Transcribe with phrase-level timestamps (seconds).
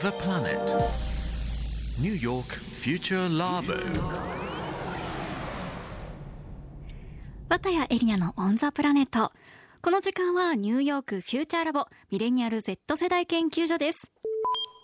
[0.00, 0.60] the planet.
[2.00, 3.74] New York Future Labo.
[7.48, 9.32] 綿谷エリアのオンザプラネット。
[9.82, 14.12] この時間はニューヨークフューチャーラボミレニアル Z 世代研究所です。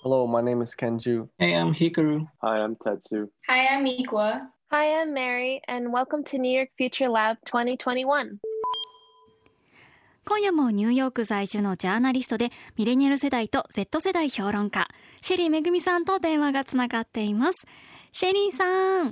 [0.03, 1.29] Hello, my name is Kenju.
[1.39, 2.27] Hey, I'm Hikaru.
[2.43, 3.29] Hi, I'm Tetsu.
[3.47, 4.41] Hi, I'm Ikwa.
[4.73, 8.41] Hi, I'm Mary, and welcome to New York Future Lab 2021.
[10.27, 14.89] 今夜もニューヨーク在住のジャーナリストでミレニアル世代と Z 世代評論家
[15.21, 17.67] シェリーめぐみさんと電話がつながっています。
[18.13, 19.09] シェリーさん、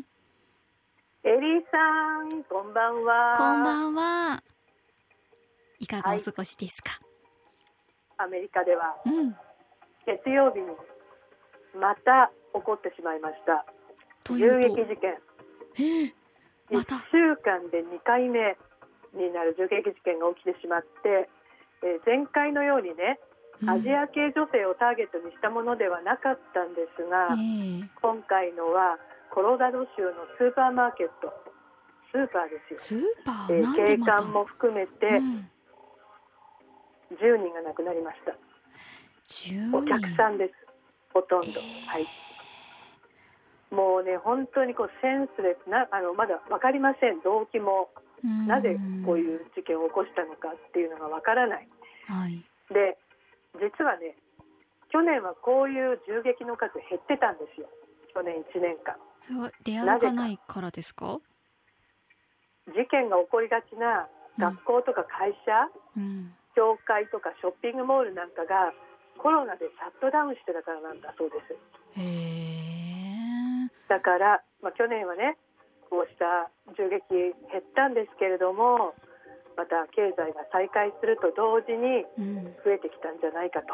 [1.25, 3.35] エリーさん、こんばんは。
[3.37, 4.43] こんばんは。
[5.81, 6.99] いかがお過ごしですか？
[8.17, 9.37] アメリカではうん。
[10.07, 10.67] 月曜日に
[11.79, 13.67] また起こってしまいました。
[14.35, 15.19] 銃撃事件。
[15.79, 16.15] ええ
[16.71, 16.97] ま1た。
[17.11, 18.57] 週間で2回目
[19.15, 21.29] になる銃撃事件が起きてしまって、
[21.83, 23.19] えー前回のようにね、
[23.67, 28.99] アジア系女性をターゲットにしたものではなかったんですが、ええ今回のは
[29.31, 31.33] コロラド州のスーパーマーケット、
[32.13, 32.79] スーパーですよ。
[32.79, 33.99] スーパー、えー。
[33.99, 35.49] 警官も含めてうん
[37.21, 38.33] 10人が亡くなりました。
[39.29, 40.55] 10お客さんです、
[41.13, 41.47] ほとんど。
[41.47, 42.07] えーはい。
[43.73, 47.89] もうね、本当にこうセンスレスな、あのまだ分かりません、動機も、
[48.23, 51.69] うんなぜこういう事件を起こしたのかっていうのが分からない。
[52.07, 52.45] はい。
[52.73, 52.97] で、
[53.59, 54.15] 実はね、
[54.91, 57.67] 去年はこういう銃撃の数減ってたんですよ、
[58.15, 58.95] 去年1年間。
[59.21, 61.19] それは出ないからですか？
[62.69, 64.07] 事件が起こりがちな
[64.39, 66.35] 学校とか会社、うん。
[66.55, 68.73] 教会とかショッピングモールなんかが
[69.19, 71.55] コロナでシャットダウンしてたからなんだそうです。
[71.99, 72.52] へえ。
[73.93, 75.37] だから、まあ、去年はね
[75.93, 76.49] こうした
[76.81, 78.97] 銃撃減ったんですけれども
[79.53, 82.57] また経済が再開すると同時にうん。
[82.65, 83.69] 増えてきたんじゃないかと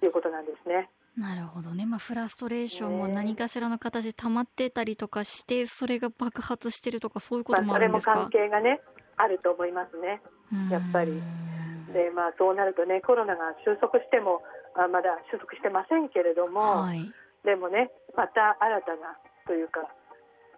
[0.00, 0.88] いうことなんですね。
[1.18, 1.84] なるほどね。
[1.84, 8.14] まあフラストレーションもね何かしらの形で溜まってたりとかして、それが爆発してるとかそういうこまあ、ともあそれもるんですか？
[8.14, 8.80] 関係がね
[9.18, 10.22] あると思いますね。
[10.70, 14.40] やっぱりうんでまあそうなるとねコロナが収束しても
[14.76, 17.12] あまだ収束してませんけれども、はい。
[17.44, 19.14] でもねまた新たな
[19.46, 19.78] というか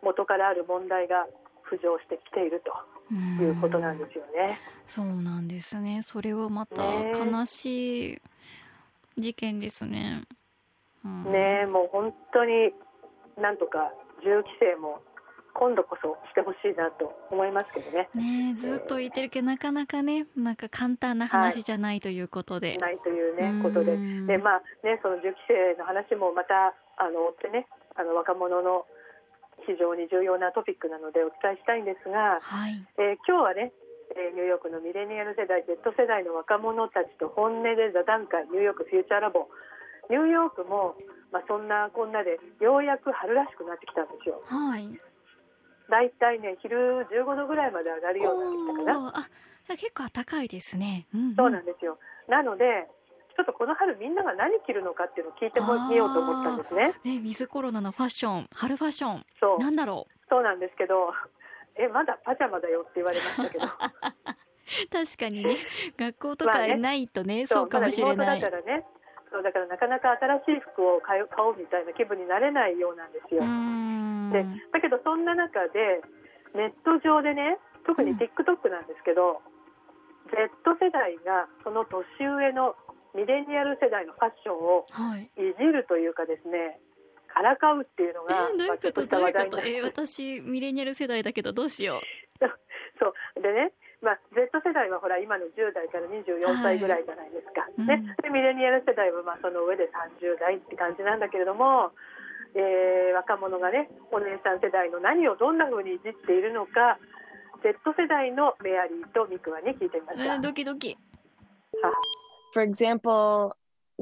[0.03, 1.27] 元からある問題が
[1.69, 4.59] 浮上してきているということなんですよね。
[4.87, 6.01] そうなんですね。
[6.01, 8.23] それはまたね悲しい
[9.19, 10.23] 事件ですね。
[11.05, 12.73] うんねえもう本当に
[13.37, 13.93] なんとか
[14.25, 15.03] 銃規制も
[15.53, 18.09] 今度こそしてほしいなと思いますけどね。
[18.15, 27.67] ねえずっと言ってるけどなかなかねなんか簡単な話じゃないということで、ないといううんねことで、でまあねその銃規制の話もまたあの追ってね
[27.97, 28.85] あの若者の
[29.65, 32.77] 非常に重要なトピックなのでお伝えしたいんですが、はい。
[32.97, 33.73] えー今日はね、
[34.17, 39.49] えーニューヨークのミレニアル世代 Z 世代の若者たちと本音で座談会ニューヨークフューチャーラボ。
[40.09, 40.97] ニューヨークも、
[41.31, 44.43] まあ、そんなこんなでようやく春らしくなってきたんですよ。
[44.45, 44.91] はい。
[45.89, 49.27] だいたいね昼15度ぐらいまで上がるようになってきたかな。
[49.71, 51.37] あ結構暖かいですね、うんん。
[51.37, 51.99] そうなんですよ。
[52.27, 52.89] なので
[53.41, 56.93] ちょっとこの春みんなが何着るのかっていうのを聞いてみようと思ったんですね。
[57.05, 59.25] ねウィズコロナのファッション春ファッション。
[59.41, 59.59] そう。
[59.59, 61.09] なんだろそうなんですけど
[61.77, 63.65] えまだパジャマだよって言われましたけど。
[63.65, 63.69] う
[64.93, 65.57] 確かにね。
[65.97, 66.77] 学校とかまあね。
[66.77, 68.41] ないとね,、そうかもしれまない。
[68.43, 68.87] だリモートだからね。
[69.33, 70.11] そうだからなかなか
[70.45, 73.41] 新しい服を買おうみたいな気分になれないようなんですよ。
[74.33, 76.03] でだけどそんな中で
[76.53, 78.19] ネット上でね特にうん。
[78.19, 79.41] TikTok なんですけど、
[80.29, 82.77] Z 世代がその年上の
[83.15, 85.23] ミレニアル世代のファッションをはい。
[85.37, 86.79] いじるというかですね
[87.33, 89.59] からかうっていうのえが、ー、どういうことどういうこと？
[89.61, 92.01] えー私ミレニアル世代だけどどうしよう。
[92.99, 93.41] そう。
[93.41, 93.73] でね、
[94.03, 97.87] まあ、Z 世代はほら今の10代から24歳ぐらいじゃないですか、うん。
[97.87, 99.89] ね、でミレニアル世代はまあその上で
[100.21, 101.93] 30代って感じなんだけれども、
[102.55, 106.99] えー若者がねお姉さん世代の何をどんな風にいじっているのか
[107.63, 110.35] Z 世代のメアリーとミクワに聞いてみました。
[110.35, 110.97] えードキドキ
[112.53, 113.57] For example,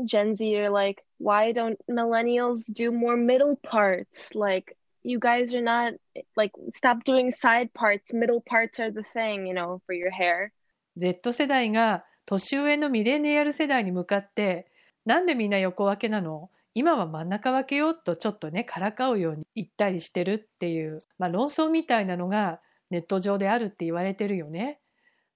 [0.05, 4.35] Gen Z are like, why don't millennials do more middle parts?
[4.35, 5.95] Like, you guys are not,
[6.37, 8.13] like, stop doing side parts.
[8.13, 10.53] Middle parts are the thing, you know, for your hair.
[10.97, 14.67] Z 世代が年上のミレニアル世代に向かって
[15.07, 22.61] なんでみんな横分けなの今は真ん中分けようとちょっとねからかうように言ったりしてるっていう、まあ、論争みたいなのが
[22.91, 24.81] ネット上であるって言われてるよね。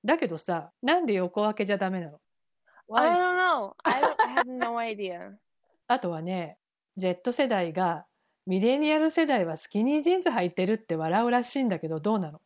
[0.05, 2.21] だけどさなんで横分けじゃダメなの
[2.95, 3.75] I don't know.
[3.85, 5.33] I, don't, I have no idea.
[5.89, 6.59] あとはね
[6.97, 8.07] Z 世代が
[8.47, 12.41] ミレニアル世代はスキニージーンズ履いてるって笑うらしいんだけどどうなの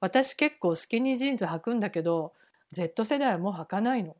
[0.00, 2.32] 私結構スキニージーンズ履くんだけど
[2.72, 4.16] Z 世代はもう履かないの。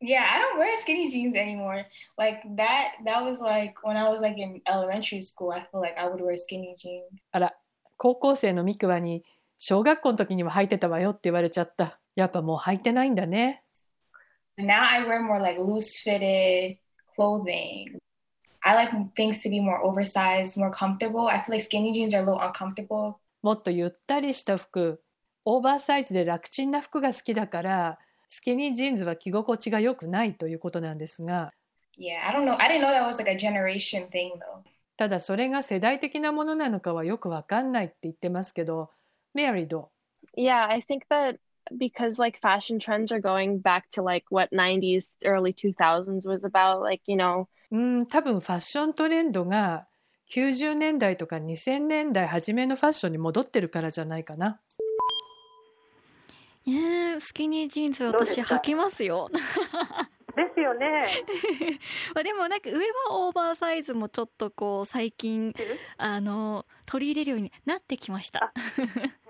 [0.00, 1.84] Yeah, I don't wear skinny jeans anymore.
[2.16, 5.98] Like that that was like when I was like in elementary school, I feel like
[5.98, 7.02] I would wear skinny jeans.
[7.32, 7.54] あら、
[7.96, 9.24] 高校生のミクワに
[9.58, 11.98] 小学校の時には履いてたわよって言われちゃった。
[12.14, 13.62] やっぱもう履いてないんだね。
[14.58, 16.78] Now I wear more like loose fitted
[17.14, 17.96] clothing.
[18.64, 21.28] I like things to be more oversized, more comfortable.
[21.28, 23.20] I feel like skinny jeans are a little uncomfortable.
[23.40, 25.00] もっとゆったりした服、
[25.44, 31.52] オーバーサイズで楽ちんな服が好きだから、スキニージーンズは着心地が良くないということなんですが、
[31.96, 32.56] Yeah, I don't know.
[32.60, 34.62] I didn't know that was like a generation thing though.
[34.96, 38.90] ただそれが世代的なものなのかはよくわかんないって言ってますけど、
[39.34, 39.90] メアリーど
[40.36, 41.38] Yeah, I think that
[41.76, 46.82] because like fashion trends are going back to like what 90s, early 2000s was about,
[46.82, 49.86] like, you know, ううん、多分ファッショントレンドが
[50.30, 54.60] 90年代とか2000年代初めのファッションに戻ってるからじゃないかな。
[56.66, 59.30] えー、スキニージーンズ私履きますよ
[60.38, 61.06] ですよね。
[62.14, 62.78] まあでもなんか上
[63.10, 65.52] はオーバーサイズもちょっとこう最近
[65.98, 68.52] あの取り入れるようになってきました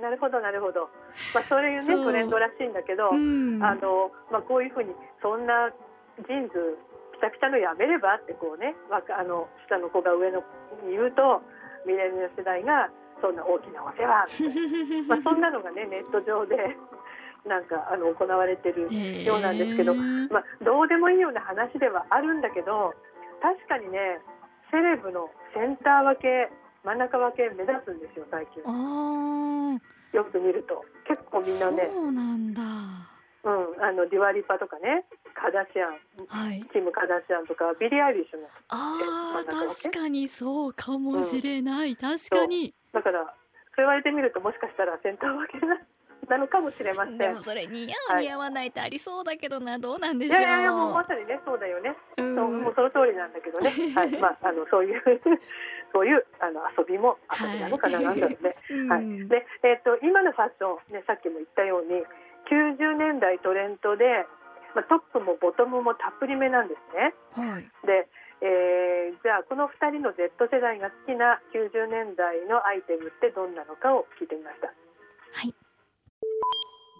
[0.01, 0.91] なるほどなるほど。
[1.35, 5.71] まあそういうねトレンドらしいんだけど、うんあのまあこういうふうにそんな
[6.27, 6.79] ジーンズ
[7.13, 11.43] ピタピタのやめればってこうね、あの下の子が上の子に言うと
[11.87, 12.91] ミレニアル世代が
[13.21, 15.09] そんな大きなお世話みたいな。
[15.09, 16.77] まあそんなのがねネット上で
[17.49, 22.95] なんかあの行われてるようなんですけど、まあ、どうでもいいような話ではあるんだけど
[23.41, 24.21] 確かにね
[24.71, 26.53] セレブのセンター分け
[26.85, 28.63] 真ん中分け目立つんですよ最近。
[28.65, 29.79] あ
[30.13, 30.85] よく見ると。
[31.07, 32.63] 結構あみんなねそうなんだ。
[33.45, 35.05] うん、あのデュア・リパとかね
[35.35, 36.65] カダシアンはい。
[36.73, 42.75] キム・カダシアンとかビリー・アイリッシュもあ確かにそうかもしれない、確かに。
[42.93, 43.33] だからそう
[43.79, 45.65] 言われてみるともしかしたらセンター分け
[46.29, 47.19] ななのかもしれません。
[47.19, 48.25] でもそれ似合う、はい。
[48.25, 50.43] 似合わないってありそうだけどなどうなんでいしょう。
[50.43, 52.37] やいやいやもうまさにねそうだよね、うん。
[52.37, 54.17] そうもうその通りなんだけどね、 はい。
[54.19, 55.03] まあ、あのそういう
[55.93, 58.57] そういうあの遊びも遊びなのかな、はいなんだろうね。
[58.71, 58.89] うん。
[58.89, 62.05] はい、で、えっと今のファッション、ね、さっきも言ったように
[62.47, 64.27] 90年代トレンドで、
[64.75, 67.15] まあ、トップもボトムもたっぷりめなんですね。
[67.33, 67.87] はい。
[67.87, 68.09] で、
[68.41, 74.69] えーじゃあこの2人の Z 世代が好きな90年代のアイテムってどんなのかを聞いてみました。
[74.69, 74.73] は
[75.43, 75.55] い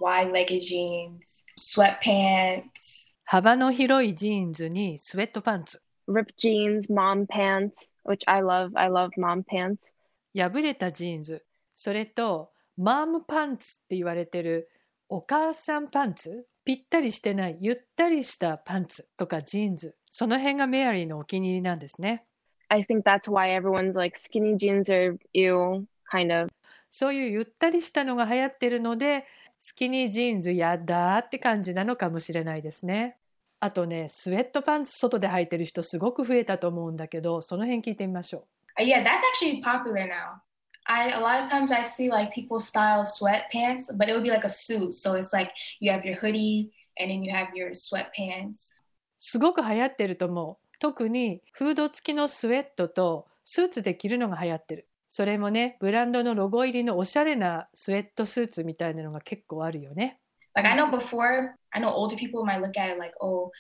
[0.01, 3.13] Wide legged jeans, sweatpants.
[3.25, 5.83] 幅の広いジーンズにスウェットパンツ。
[6.09, 8.71] ripped jeans, mom pants, which I love.
[8.75, 9.93] I love mom pants.
[10.35, 11.45] 破れたジーンズ。
[11.73, 14.71] それと、 mom pants って言われてる
[15.09, 19.97] お母さんパンツぴったりしてないゆったりしたパンツとかジーンズ。
[20.09, 22.25] その辺がメアリーのお気に入りなんですね。
[22.69, 26.51] I think that's why everyone's like skinny jeans are ew, kind of.
[26.91, 29.25] そういうゆったりしたのが流行ってるので、
[29.59, 33.17] スキニージーンズやだーって感じなのかもしれないですね。
[33.61, 38.47] あとね、スウェットパンツ外で履いてる人すごく増えたと思うんだけど、その辺聞いてみましょ
[38.79, 40.41] Uh, yeah, that's actually popular now.
[40.85, 44.31] I a lot of times I see like people style sweatpants, but it would be
[44.31, 44.95] like a suit.
[44.95, 45.51] So it's like
[45.81, 48.73] you have your hoodie and then you have your sweatpants.
[48.73, 48.75] う。
[49.17, 50.79] すごく流行ってると思う。
[50.79, 54.88] 特にフード付きのスウェットとスーツで着るのが流行ってる。
[55.09, 60.21] それもね、ブランドのロゴ入りのおしゃれなスウェットスーツみたいなのが結構あるよね。
[60.55, 63.51] Like I know before, I know older people might look at it like, oh,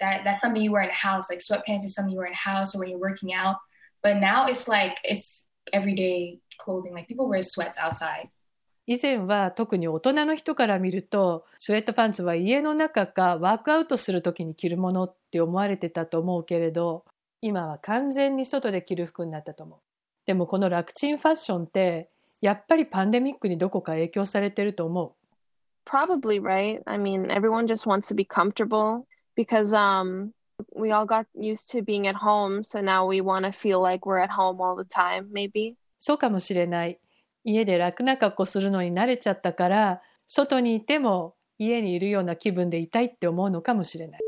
[0.00, 1.30] that that's something you wear in the house.
[1.30, 3.56] Like sweatpants is something you wear in the house or when you're working out.
[4.02, 6.92] But now it's like it's everyday clothing.
[6.92, 8.28] Like people wear sweats outside.
[8.88, 17.04] 以前は特に大人の人から見るとスウェットパンツは家の中かワークアウトする時に着るものって思われてたと思うけれど
[17.40, 19.78] 今は完全に外で着る服になったと思う
[20.26, 25.12] でもこの楽ちんファッションってやっぱりパンデミックにどこか影響されてると思う
[25.88, 26.82] Probably, right?
[26.84, 29.04] I mean, everyone just wants to be comfortable
[29.36, 30.32] because um
[30.74, 34.04] we all got used to being at home, so now we want to feel like
[34.04, 35.74] we're at home all the time, maybe.
[35.98, 36.98] そうかもしれない
[37.44, 44.20] 家で楽な格好するのに慣れちゃったから外にいても家にいるような気分でいたいって思うのかもしれない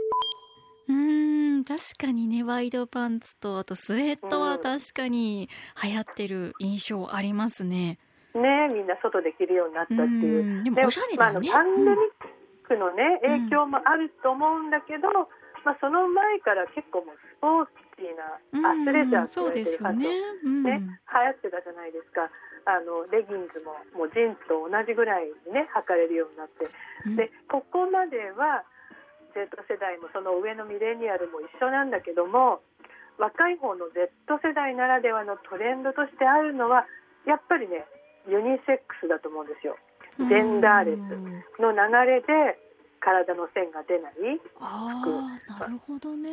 [1.68, 5.50] 確かにねワイドパンツとあとスウェットは確かに
[5.84, 7.98] 流行ってる印象ありますね。
[8.32, 10.42] ねみんな外で着るようになったっていう。
[10.42, 11.50] でうんでもおしゃれだよね。
[11.52, 15.12] まあ、パンデミックのね、影響もあると思うんだけど、
[15.60, 17.66] まあ、その前から結構もうスポー
[18.00, 20.62] ティーなアスレジャーって言われてるファッション、うん。
[20.64, 22.32] ね流行ってたじゃないですか。
[22.64, 26.64] あのレギンズももうジーンズと同じぐらいにね履かれるようになって。
[27.04, 27.16] うん。
[27.16, 28.64] でここまでは
[29.35, 32.61] Z 世代もその上のミレニアルも一緒なんだけども
[33.18, 36.87] 若い方の Z 世代ならではのトレンドとしてあるのは
[37.26, 37.85] やっぱりね
[38.28, 39.76] ユニセックスだと思うんですよ。
[40.18, 40.99] ジェンダーレス
[41.62, 42.58] の流れで
[43.00, 44.12] 体の線が出ない、
[44.61, 46.30] ああなるほどね。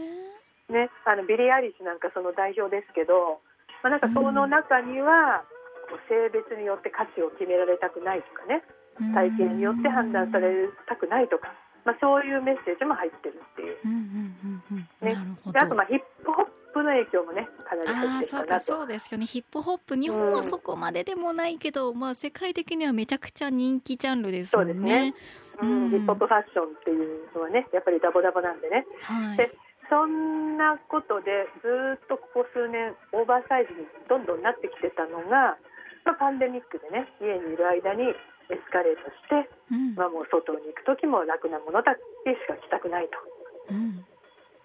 [0.70, 3.40] ね、あのビリー・アリスなんかその代表ですけど、
[3.84, 5.46] まあ、なんかその中には、
[5.86, 8.66] こう性別によって価値を決められたくないとかね
[9.14, 11.54] 体型によって判断されたくないとか、
[11.86, 13.78] まあ、そういうメッセージも入ってるっていう。
[13.86, 15.14] うんうんうんうんね。
[15.14, 15.54] なるほど。
[15.54, 19.26] であとまあヒップホップの影響もねかなりあ入っあてるかなとそうかそうですよね。
[19.26, 24.74] ヒップホップ日本はそこまででもないけど、まあ世界的にはめちゃくちゃ人気ジャンルですよね。
[24.74, 25.14] そうですね。
[25.62, 25.84] うん。
[25.84, 25.90] うん。
[25.92, 28.86] ヒップホップファッションっていうのはねやっぱりダボダボなんでね。
[29.02, 29.38] はい。
[29.38, 29.52] で
[29.90, 35.58] そんなことでずっとここ数年オーバーサイズにどんどんなってきてたのが、
[36.06, 38.16] まあ、パンデミックでね家にいる間に
[38.50, 39.96] エスカレートして、うん。
[39.96, 42.00] まあ、もう外に行く時も楽なものたち
[42.30, 43.18] しか着たくないと。
[43.72, 44.06] うん。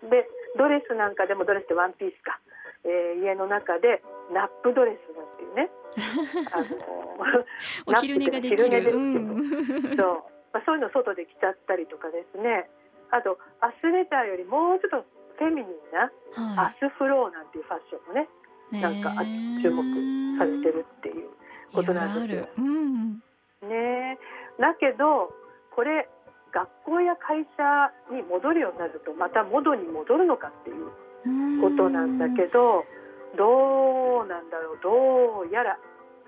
[0.08, 2.40] でドレスなんかでもドレスってワンピースか、
[2.84, 4.00] えー家の中で
[4.32, 5.70] ナップドレスなんていうね。
[6.52, 7.44] あの
[7.86, 8.70] お昼寝ができる。
[8.70, 9.96] ですん。
[9.96, 12.68] そう、まあ、そういうの外で着ちゃったりとかですね。
[13.10, 15.06] あとアスレーターよりもうちょっと
[15.38, 16.10] フェミニンな
[16.54, 18.28] はアスフローなんていうファッションもね
[18.72, 19.24] いなんかあ
[19.62, 21.28] 注目されてるっていう
[21.72, 22.48] ことなんですよ。
[22.58, 23.22] うん
[23.68, 24.18] ね。
[24.58, 25.32] だけど
[25.74, 26.08] これ
[26.52, 30.90] 学校や会社に戻るようになるとまたモドに戻るのかっていう
[31.26, 31.60] うん。
[31.60, 32.84] ことなんだけど
[33.36, 34.78] どうなんだろう。
[34.82, 35.78] どうやら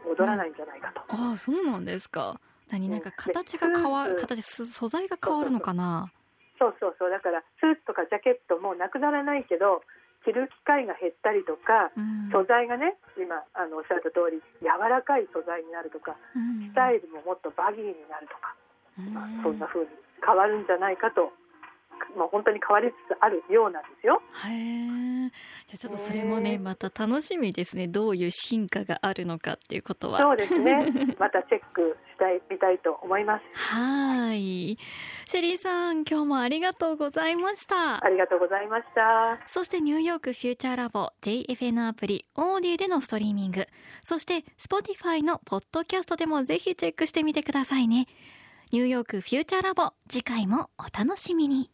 [0.07, 1.01] 戻らないんじゃないかと。
[1.09, 2.41] ああそうなんですか。
[2.71, 3.13] 何なんかうん。
[3.35, 6.13] 形が変わで形す素材が変わるのかな。
[6.59, 7.11] そうそうそう。
[7.11, 9.83] だからスーツとかジャケットもなくならないけど
[10.25, 12.31] 着る機会が減ったりとかうん。
[12.31, 16.71] 素材がね今あのおっしゃった通り柔らかい素材になるとかうん。
[16.71, 18.55] スタイルももっとバギーになるとか、
[18.99, 19.15] うん。
[19.15, 19.91] まあ、そんな風に
[20.25, 21.33] 変わるんじゃないかと、
[22.17, 24.23] まあ、本当に変わりつつあるようなんですよ。
[24.47, 25.31] へえ
[25.67, 27.89] じゃあちょっとそれもねねまた楽しみですね。
[27.89, 30.21] どういう進化があるのかっていうことは。
[30.21, 30.87] そうですね。
[31.19, 33.45] またチェックしたいみたいと思います。
[33.55, 34.77] はい。
[35.27, 38.05] シェリーさん今日もありがとうございました。
[38.05, 39.41] ありがとうございました。
[39.47, 43.67] そしてニューヨークフューチャーラボ JFN アプリオーディでのストリーミング。
[44.03, 48.07] そして Spotify のポッドキャストでもぜひチェックしてみてくださいね。
[48.73, 51.71] ニューヨークフューチャーラボ次回もお楽しみに